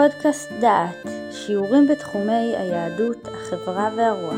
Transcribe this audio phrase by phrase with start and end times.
[0.00, 4.34] פודקאסט דעת, שיעורים בתחומי היהדות, החברה והרוח.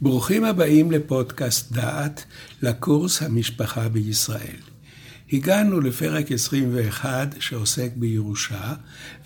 [0.00, 2.24] ברוכים הבאים לפודקאסט דעת,
[2.62, 4.60] לקורס המשפחה בישראל.
[5.32, 8.74] הגענו לפרק 21 שעוסק בירושה,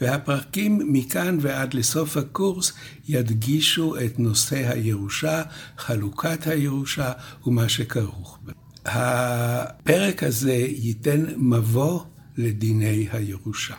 [0.00, 2.72] והפרקים מכאן ועד לסוף הקורס
[3.08, 5.42] ידגישו את נושא הירושה,
[5.78, 7.12] חלוקת הירושה
[7.46, 8.61] ומה שכרוך בה.
[8.84, 12.00] הפרק הזה ייתן מבוא
[12.36, 13.74] לדיני הירושה.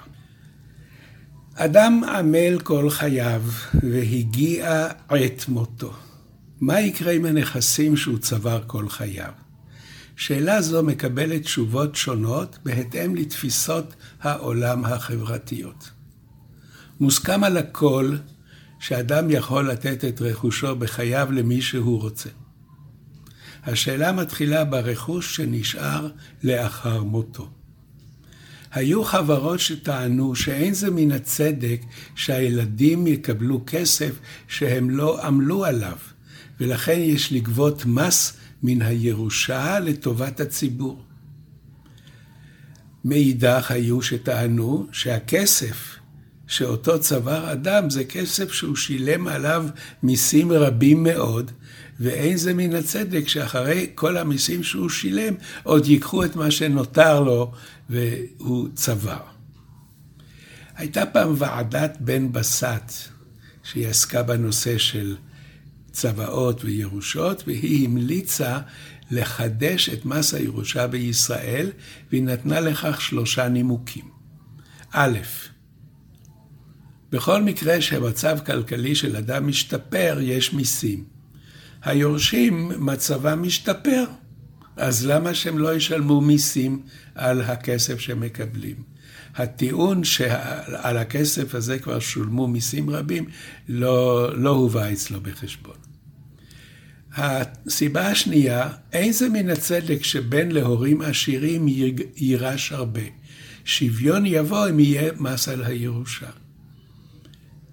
[1.56, 3.42] אדם עמל כל חייו
[3.84, 5.94] והגיע עת מותו.
[6.62, 9.32] מה יקרה עם הנכסים שהוא צבר כל חייו?
[10.16, 15.90] שאלה זו מקבלת תשובות שונות בהתאם לתפיסות העולם החברתיות.
[17.00, 18.16] מוסכם על הכל
[18.80, 22.30] שאדם יכול לתת את רכושו בחייו למי שהוא רוצה.
[23.66, 26.08] השאלה מתחילה ברכוש שנשאר
[26.44, 27.50] לאחר מותו.
[28.72, 31.82] היו חברות שטענו שאין זה מן הצדק
[32.16, 35.98] שהילדים יקבלו כסף שהם לא עמלו עליו,
[36.60, 38.34] ולכן יש לגבות מס
[38.64, 41.04] מן הירושה לטובת הציבור.
[43.06, 45.96] מאידך היו שטענו שהכסף
[46.48, 49.66] שאותו צבר אדם זה כסף שהוא שילם עליו
[50.04, 51.52] מיסים רבים מאוד,
[52.00, 57.52] ואין זה מן הצדק שאחרי כל המיסים שהוא שילם, עוד ייקחו את מה שנותר לו
[57.90, 59.20] והוא צבר.
[60.76, 62.92] הייתה פעם ועדת בן בסט,
[63.64, 65.16] שהיא עסקה בנושא של
[65.92, 68.60] צוואות וירושות, והיא המליצה
[69.12, 71.72] לחדש את מס הירושה בישראל,
[72.12, 74.06] והיא נתנה לכך שלושה נימוקים.
[74.92, 75.18] א',
[77.12, 81.13] בכל מקרה שהמצב כלכלי של אדם משתפר, יש מיסים.
[81.84, 84.06] היורשים, מצבם משתפר,
[84.78, 86.82] אז למה שהם לא ישלמו מיסים
[87.16, 88.76] על הכסף שהם מקבלים?
[89.36, 93.26] הטיעון שעל הכסף הזה כבר שולמו מיסים רבים,
[93.70, 95.76] לא, לא הובא אצלו בחשבון.
[97.16, 101.66] הסיבה השנייה, אין זה מן הצדק שבן להורים עשירים
[102.16, 103.02] יירש הרבה.
[103.66, 106.30] שוויון יבוא אם יהיה מס על הירושה.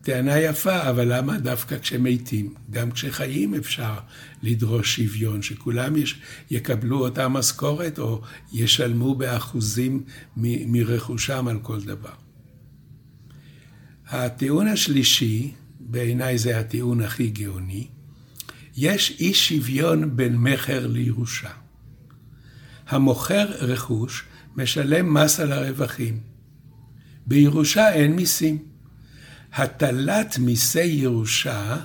[0.03, 2.55] טענה יפה, אבל למה דווקא כשמתים?
[2.71, 3.99] גם כשחיים אפשר
[4.43, 8.23] לדרוש שוויון, שכולם יש, יקבלו אותה משכורת או
[8.53, 10.05] ישלמו באחוזים
[10.37, 12.15] מ, מרכושם על כל דבר.
[14.09, 17.87] הטיעון השלישי, בעיניי זה הטיעון הכי גאוני,
[18.77, 21.51] יש אי שוויון בין מכר לירושה.
[22.89, 24.25] המוכר רכוש
[24.57, 26.21] משלם מס על הרווחים.
[27.27, 28.70] בירושה אין מיסים.
[29.55, 31.77] הטלת מיסי ירושה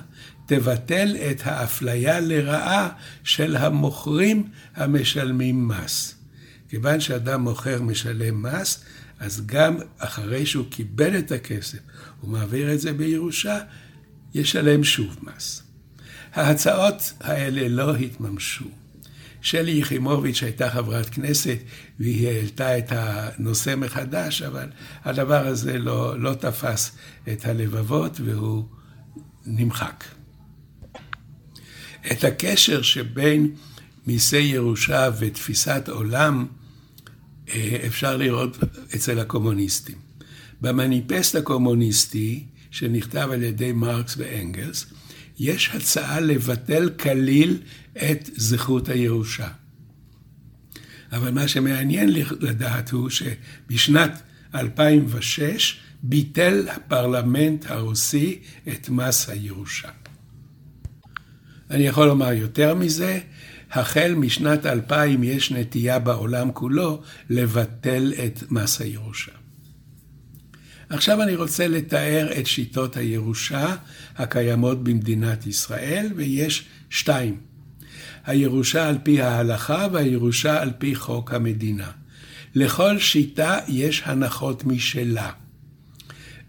[0.46, 2.88] תבטל את האפליה לרעה
[3.24, 6.14] של המוכרים המשלמים מס.
[6.68, 8.84] כיוון שאדם מוכר משלם מס,
[9.20, 11.78] אז גם אחרי שהוא קיבל את הכסף,
[12.20, 13.58] הוא מעביר את זה בירושה,
[14.34, 15.62] ישלם שוב מס.
[16.34, 18.64] ההצעות האלה לא התממשו.
[19.46, 21.58] שלי יחימוביץ' הייתה חברת כנסת
[22.00, 24.68] והיא העלתה את הנושא מחדש, אבל
[25.04, 26.96] הדבר הזה לא, לא תפס
[27.32, 28.64] את הלבבות והוא
[29.46, 30.04] נמחק.
[32.12, 33.54] את הקשר שבין
[34.06, 36.46] מיסי ירושה ותפיסת עולם
[37.48, 38.56] אה, אפשר לראות
[38.94, 39.98] אצל הקומוניסטים.
[40.60, 44.86] במניפסט הקומוניסטי, שנכתב על ידי מרקס ואנגלס,
[45.38, 47.58] יש הצעה לבטל כליל
[47.96, 49.48] את זכות הירושה.
[51.12, 52.08] אבל מה שמעניין
[52.40, 54.22] לדעת הוא שבשנת
[54.54, 58.38] 2006 ביטל הפרלמנט הרוסי
[58.68, 59.88] את מס הירושה.
[61.70, 63.20] אני יכול לומר יותר מזה,
[63.70, 69.32] החל משנת 2000 יש נטייה בעולם כולו לבטל את מס הירושה.
[70.90, 73.76] עכשיו אני רוצה לתאר את שיטות הירושה
[74.16, 77.36] הקיימות במדינת ישראל, ויש שתיים.
[78.26, 81.90] הירושה על פי ההלכה והירושה על פי חוק המדינה.
[82.54, 85.30] לכל שיטה יש הנחות משלה.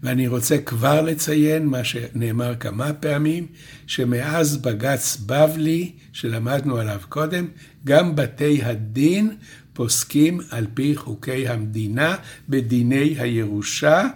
[0.02, 3.46] ואני רוצה כבר לציין מה שנאמר כמה פעמים,
[3.86, 7.46] שמאז בג"ץ בבלי, שלמדנו עליו קודם,
[7.84, 9.36] גם בתי הדין
[9.78, 12.16] פוסקים על פי חוקי המדינה
[12.48, 14.08] בדיני הירושה,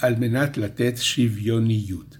[0.00, 2.16] על מנת לתת שוויוניות.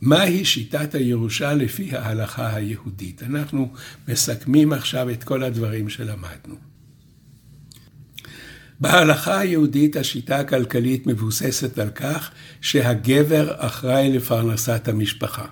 [0.00, 3.22] מהי שיטת הירושה לפי ההלכה היהודית?
[3.22, 3.72] אנחנו
[4.08, 6.54] מסכמים עכשיו את כל הדברים שלמדנו.
[8.80, 12.30] בהלכה היהודית השיטה הכלכלית מבוססת על כך
[12.60, 15.46] שהגבר אחראי לפרנסת המשפחה.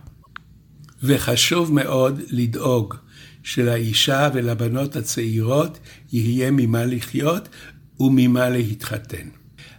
[1.02, 2.94] וחשוב מאוד לדאוג
[3.48, 5.78] שלאישה ולבנות הצעירות
[6.12, 7.48] יהיה ממה לחיות,
[8.00, 9.28] וממה להתחתן.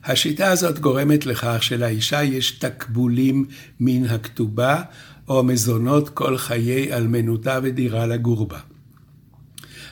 [0.03, 3.45] השיטה הזאת גורמת לכך שלאישה יש תקבולים
[3.79, 4.81] מן הכתובה
[5.27, 8.59] או מזונות כל חיי אלמנותה ודירה לגור בה.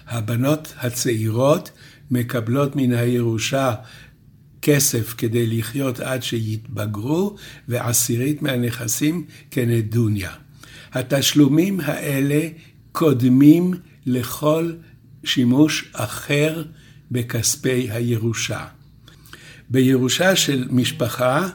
[0.07, 1.71] הבנות הצעירות
[2.11, 3.73] מקבלות מן הירושה
[4.61, 7.35] כסף כדי לחיות עד שיתבגרו,
[7.67, 10.31] ועשירית מהנכסים כנדוניה.
[10.93, 12.47] התשלומים האלה
[12.97, 13.73] קודמים
[14.05, 14.73] לכל
[15.23, 16.63] שימוש אחר
[17.11, 18.65] בכספי הירושה.
[19.69, 21.49] בירושה של משפחה,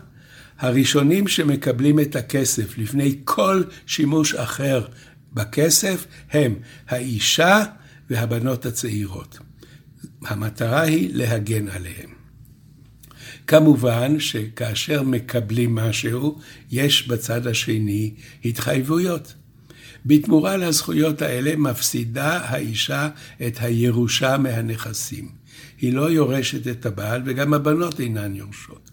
[0.58, 4.86] הראשונים שמקבלים את הכסף לפני כל שימוש אחר
[5.32, 6.54] בכסף הם
[6.88, 7.64] האישה
[8.10, 9.38] והבנות הצעירות.
[10.22, 12.10] המטרה היא להגן עליהם.
[13.46, 16.38] כמובן שכאשר מקבלים משהו,
[16.70, 19.34] יש בצד השני התחייבויות.
[20.06, 23.08] בתמורה לזכויות האלה מפסידה האישה
[23.46, 25.28] את הירושה מהנכסים.
[25.80, 28.90] היא לא יורשת את הבעל וגם הבנות אינן יורשות.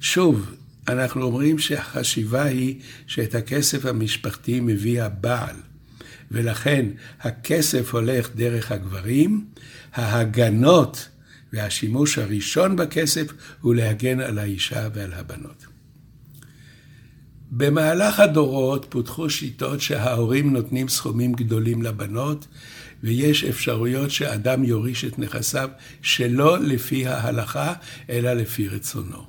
[0.00, 0.54] שוב,
[0.88, 5.56] אנחנו אומרים שהחשיבה היא שאת הכסף המשפחתי מביא הבעל,
[6.30, 6.86] ולכן
[7.20, 9.46] הכסף הולך דרך הגברים,
[9.94, 11.08] ההגנות
[11.52, 15.71] והשימוש הראשון בכסף הוא להגן על האישה ועל הבנות.
[17.54, 22.46] במהלך הדורות פותחו שיטות שההורים נותנים סכומים גדולים לבנות,
[23.02, 25.68] ויש אפשרויות שאדם יוריש את נכסיו
[26.02, 27.72] שלא לפי ההלכה,
[28.10, 29.26] אלא לפי רצונו.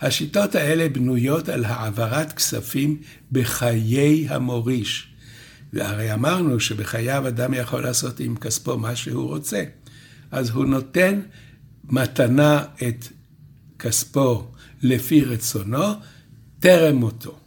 [0.00, 3.00] השיטות האלה בנויות על העברת כספים
[3.32, 5.08] בחיי המוריש.
[5.72, 9.64] והרי אמרנו שבחייו אדם יכול לעשות עם כספו מה שהוא רוצה.
[10.30, 11.20] אז הוא נותן
[11.84, 13.08] מתנה את
[13.78, 14.46] כספו
[14.82, 15.86] לפי רצונו,
[16.60, 17.41] טרם מותו.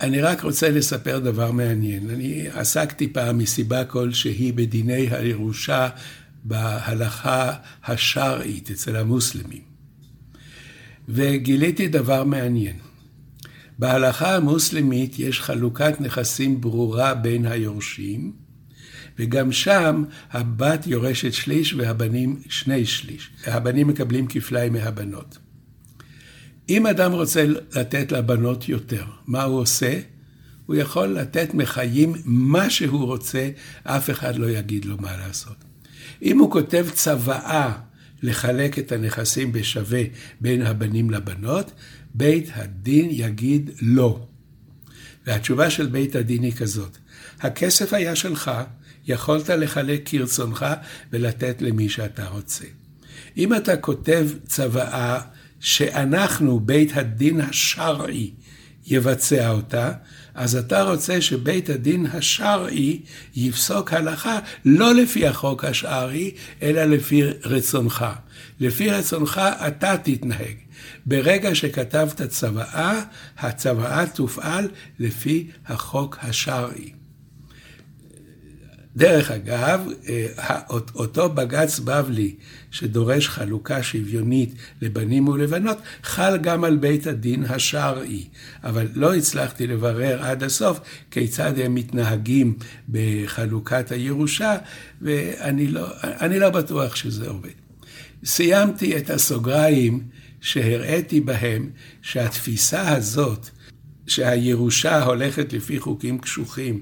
[0.00, 2.10] אני רק רוצה לספר דבר מעניין.
[2.10, 5.88] אני עסקתי פעם מסיבה כלשהי בדיני הירושה
[6.44, 7.52] בהלכה
[7.84, 9.62] השרעית אצל המוסלמים.
[11.08, 12.76] וגיליתי דבר מעניין.
[13.78, 18.32] בהלכה המוסלמית יש חלוקת נכסים ברורה בין היורשים,
[19.18, 23.30] וגם שם הבת יורשת שליש והבנים שני שליש.
[23.46, 25.38] הבנים מקבלים כפליים מהבנות.
[26.68, 30.00] אם אדם רוצה לתת לבנות יותר, מה הוא עושה?
[30.66, 33.50] הוא יכול לתת מחיים מה שהוא רוצה,
[33.84, 35.56] אף אחד לא יגיד לו מה לעשות.
[36.22, 37.72] אם הוא כותב צוואה
[38.22, 40.02] לחלק את הנכסים בשווה
[40.40, 41.72] בין הבנים לבנות,
[42.14, 44.26] בית הדין יגיד לא.
[45.26, 46.98] והתשובה של בית הדין היא כזאת,
[47.40, 48.50] הכסף היה שלך,
[49.06, 50.66] יכולת לחלק כרצונך
[51.12, 52.64] ולתת למי שאתה רוצה.
[53.36, 55.20] אם אתה כותב צוואה
[55.64, 58.30] שאנחנו, בית הדין השרעי,
[58.86, 59.92] יבצע אותה,
[60.34, 63.00] אז אתה רוצה שבית הדין השרעי
[63.36, 66.30] יפסוק הלכה לא לפי החוק השרעי,
[66.62, 68.04] אלא לפי רצונך.
[68.60, 70.56] לפי רצונך אתה תתנהג.
[71.06, 73.00] ברגע שכתבת צוואה,
[73.38, 74.68] הצוואה תופעל
[74.98, 77.03] לפי החוק השרעי.
[78.96, 80.58] דרך אגב, אה,
[80.94, 82.34] אותו בג"ץ בבלי
[82.70, 88.28] שדורש חלוקה שוויונית לבנים ולבנות, חל גם על בית הדין השרעי.
[88.64, 90.80] אבל לא הצלחתי לברר עד הסוף
[91.10, 92.54] כיצד הם מתנהגים
[92.88, 94.56] בחלוקת הירושה,
[95.02, 95.88] ואני לא,
[96.30, 97.50] לא בטוח שזה עובד.
[98.24, 100.02] סיימתי את הסוגריים
[100.40, 101.70] שהראיתי בהם
[102.02, 103.48] שהתפיסה הזאת
[104.06, 106.80] שהירושה הולכת לפי חוקים קשוחים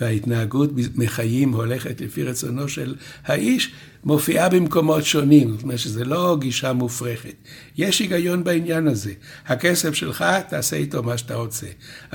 [0.00, 3.72] וההתנהגות מחיים הולכת לפי רצונו של האיש,
[4.04, 5.52] מופיעה במקומות שונים.
[5.52, 7.34] זאת אומרת שזה לא גישה מופרכת.
[7.76, 9.12] יש היגיון בעניין הזה.
[9.46, 11.66] הכסף שלך, תעשה איתו מה שאתה רוצה.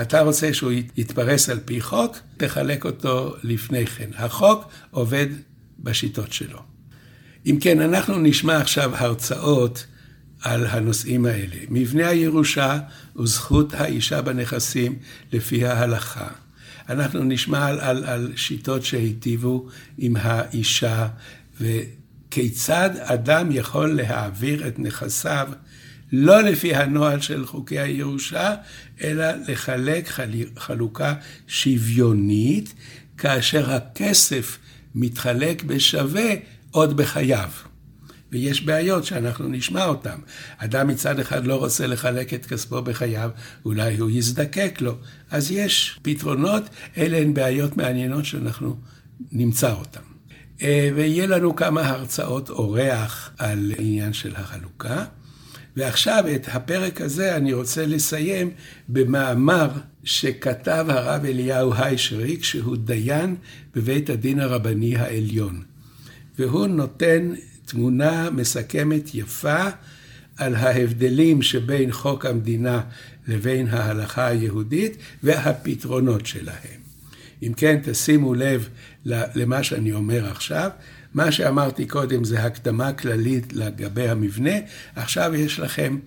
[0.01, 4.09] אתה רוצה שהוא יתפרס על פי חוק, תחלק אותו לפני כן.
[4.15, 5.27] החוק עובד
[5.79, 6.59] בשיטות שלו.
[7.45, 9.85] אם כן, אנחנו נשמע עכשיו הרצאות
[10.45, 11.55] על הנושאים האלה.
[11.69, 12.79] מבנה הירושה
[13.15, 14.95] וזכות האישה בנכסים
[15.31, 16.27] לפי ההלכה.
[16.89, 21.07] אנחנו נשמע על, על, על שיטות שהיטיבו עם האישה
[21.61, 25.47] וכיצד אדם יכול להעביר את נכסיו
[26.11, 28.55] לא לפי הנוהל של חוקי הירושה,
[29.03, 30.09] אלא לחלק
[30.57, 31.13] חלוקה
[31.47, 32.73] שוויונית,
[33.17, 34.57] כאשר הכסף
[34.95, 36.33] מתחלק בשווה
[36.71, 37.49] עוד בחייו.
[38.35, 40.15] ויש בעיות שאנחנו נשמע אותן.
[40.57, 43.29] אדם מצד אחד לא רוצה לחלק את כספו בחייו,
[43.65, 44.97] אולי הוא יזדקק לו.
[45.31, 46.63] אז יש פתרונות,
[46.97, 48.77] אלה הן בעיות מעניינות שאנחנו
[49.31, 49.99] נמצא אותן.
[50.61, 55.05] אה, ויהיה לנו כמה הרצאות אורח על עניין של החלוקה.
[55.77, 58.51] ועכשיו את הפרק הזה אני רוצה לסיים
[58.89, 59.69] במאמר
[60.03, 63.35] שכתב הרב אליהו היישריק, שהוא דיין
[63.75, 65.61] בבית הדין הרבני העליון.
[66.39, 67.33] והוא נותן
[67.65, 69.63] תמונה מסכמת יפה
[70.37, 72.81] על ההבדלים שבין חוק המדינה
[73.27, 76.79] לבין ההלכה היהודית והפתרונות שלהם.
[77.43, 78.69] אם כן, תשימו לב
[79.05, 80.69] למה שאני אומר עכשיו.
[81.13, 84.55] מה שאמרתי קודם זה הקדמה כללית לגבי המבנה,
[84.95, 85.99] עכשיו יש לכם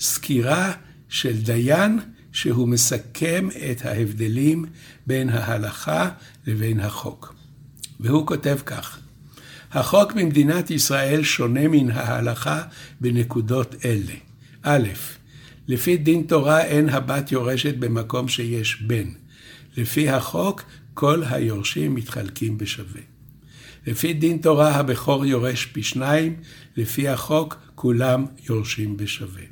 [0.00, 0.72] סקירה
[1.08, 1.98] של דיין
[2.32, 4.64] שהוא מסכם את ההבדלים
[5.06, 6.10] בין ההלכה
[6.46, 7.34] לבין החוק.
[8.00, 8.98] והוא כותב כך:
[9.76, 12.62] החוק במדינת ישראל שונה מן ההלכה
[13.00, 14.14] בנקודות אלה.
[14.62, 14.88] א',
[15.68, 19.08] לפי דין תורה אין הבת יורשת במקום שיש בן.
[19.76, 20.62] לפי החוק,
[20.94, 23.00] כל היורשים מתחלקים בשווה.
[23.86, 26.36] לפי דין תורה הבכור יורש פי שניים,
[26.76, 29.42] לפי החוק כולם יורשים בשווה.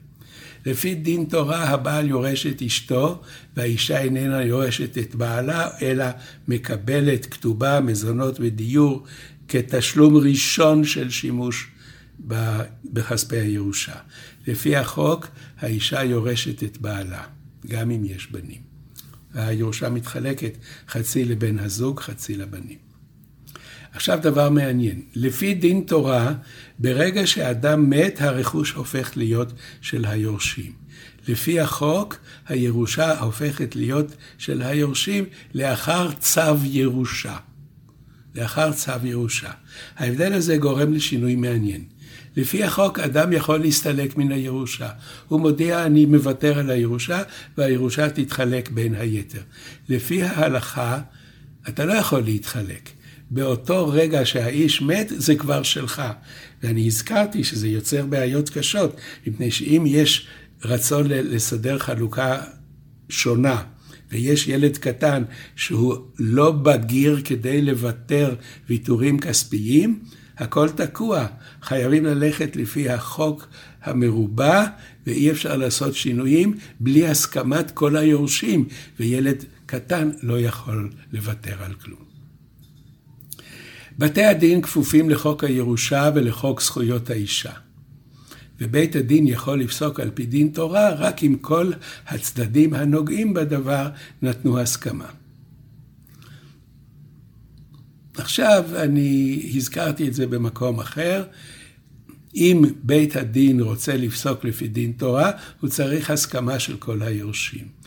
[0.67, 3.21] לפי דין תורה הבעל יורש את אשתו,
[3.57, 6.05] והאישה איננה יורשת את בעלה, אלא
[6.49, 9.05] מקבלת כתובה, מזונות ודיור
[9.49, 11.69] כתשלום ראשון של שימוש
[12.85, 13.97] בכספי הירושה.
[14.47, 15.27] לפי החוק,
[15.59, 17.23] האישה יורשת את בעלה,
[17.67, 18.61] גם אם יש בנים.
[19.35, 20.57] הירושה מתחלקת
[20.89, 22.79] חצי לבן הזוג, חצי לבנים.
[23.93, 26.33] עכשיו דבר מעניין, לפי דין תורה,
[26.79, 30.73] ברגע שאדם מת, הרכוש הופך להיות של היורשים.
[31.29, 32.17] לפי החוק,
[32.49, 35.25] הירושה הופכת להיות של היורשים
[35.55, 37.37] לאחר צו ירושה.
[38.35, 39.51] לאחר צו ירושה.
[39.97, 41.85] ההבדל הזה גורם לשינוי מעניין.
[42.37, 44.89] לפי החוק, אדם יכול להסתלק מן הירושה.
[45.29, 47.23] הוא מודיע, אני מוותר על הירושה,
[47.59, 49.43] והירושה תתחלק בין היתר.
[49.89, 51.01] לפי ההלכה,
[51.69, 52.91] אתה לא יכול להתחלק.
[53.31, 56.03] באותו רגע שהאיש מת, זה כבר שלך.
[56.63, 60.27] ואני הזכרתי שזה יוצר בעיות קשות, מפני שאם יש
[60.65, 62.41] רצון לסדר חלוקה
[63.09, 63.63] שונה,
[64.15, 65.23] ויש ילד קטן
[65.57, 68.35] שהוא לא בגיר כדי לוותר
[68.69, 69.99] ויתורים כספיים,
[70.39, 71.27] הכל תקוע.
[71.63, 73.49] חייבים ללכת לפי החוק
[73.83, 74.65] המרובע,
[75.07, 78.69] ואי אפשר לעשות שינויים בלי הסכמת כל היורשים,
[79.01, 82.05] וילד קטן לא יכול לוותר על כלום.
[83.99, 87.64] בתי הדין כפופים לחוק הירושה ולחוק זכויות האישה.
[88.61, 91.71] ובית הדין יכול לפסוק על פי דין תורה רק אם כל
[92.07, 93.89] הצדדים הנוגעים בדבר
[94.23, 95.09] נתנו הסכמה.
[98.17, 101.25] עכשיו אני הזכרתי את זה במקום אחר.
[102.35, 105.31] אם בית הדין רוצה לפסוק לפי דין תורה,
[105.61, 107.84] הוא צריך הסכמה של כל היורשים.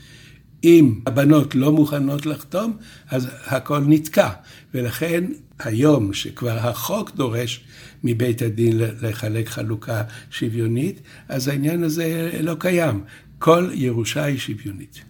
[0.63, 2.77] אם הבנות לא מוכנות לחתום,
[3.09, 4.29] אז הכל נתקע.
[4.73, 5.23] ולכן
[5.59, 7.63] היום, שכבר החוק דורש
[8.03, 13.03] מבית הדין לחלק חלוקה שוויונית, אז העניין הזה לא קיים.
[13.39, 15.01] כל ירושה היא שוויונית.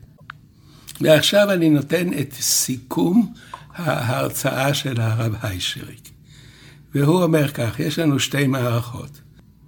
[1.01, 3.33] ועכשיו אני נותן את סיכום
[3.75, 6.09] ההרצאה של הרב היישריק.
[6.95, 9.21] והוא אומר כך, יש לנו שתי מערכות.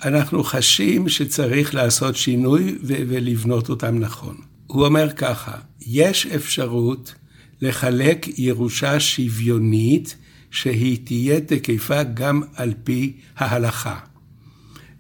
[0.06, 4.49] אנחנו חשים שצריך לעשות שינוי ולבנות אותם נכון.
[4.72, 7.14] הוא אומר ככה, יש אפשרות
[7.62, 10.16] לחלק ירושה שוויונית
[10.52, 14.00] שהיא תהיה תקפה גם על פי ההלכה.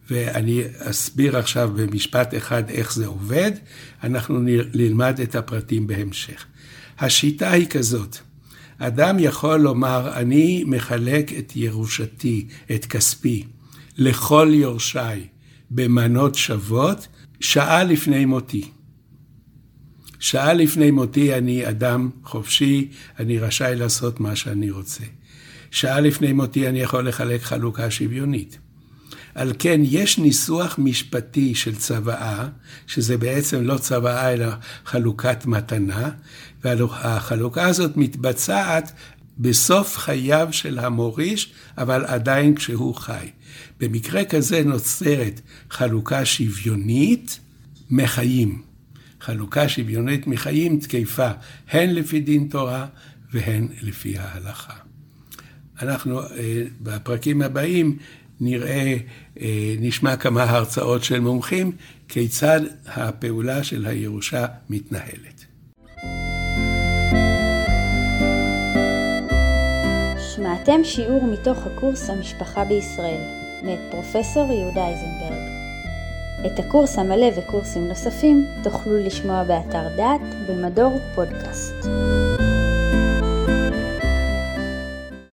[0.09, 3.51] ואני אסביר עכשיו במשפט אחד איך זה עובד,
[4.03, 4.39] אנחנו
[4.73, 6.45] נלמד את הפרטים בהמשך.
[6.99, 8.17] השיטה היא כזאת,
[8.77, 13.43] אדם יכול לומר, אני מחלק את ירושתי, את כספי,
[13.97, 15.27] לכל יורשיי
[15.71, 17.07] במנות שוות,
[17.39, 18.69] שעה לפני מותי.
[20.19, 22.87] שעה לפני מותי אני אדם חופשי,
[23.19, 25.03] אני רשאי לעשות מה שאני רוצה.
[25.71, 28.57] שעה לפני מותי אני יכול לחלק חלוקה שוויונית.
[29.35, 32.47] על כן יש ניסוח משפטי של צוואה,
[32.87, 34.47] שזה בעצם לא צוואה אלא
[34.85, 36.09] חלוקת מתנה,
[36.63, 38.91] והחלוקה הזאת מתבצעת
[39.37, 43.27] בסוף חייו של המוריש, אבל עדיין כשהוא חי.
[43.79, 47.39] במקרה כזה נוצרת חלוקה שוויונית
[47.89, 48.68] מחיים.
[49.21, 51.29] חלוקה שוויונית מחיים תקפה
[51.71, 52.85] הן לפי דין תורה
[53.33, 54.73] והן לפי ההלכה.
[55.81, 56.25] אנחנו אה,
[56.81, 57.97] בפרקים הבאים
[58.41, 58.95] נראה,
[59.41, 61.71] אה, נשמע כמה הרצאות של מומחים,
[62.07, 65.45] כיצד הפעולה של הירושה מתנהלת.
[70.35, 73.21] שמעתם שיעור מתוך הקורס המשפחה בישראל,
[73.63, 75.48] מאת פרופסור יהודה איזנברג.
[76.45, 81.85] את הקורס המלא וקורסים נוספים תוכלו לשמוע באתר דעת במדור פודקאסט.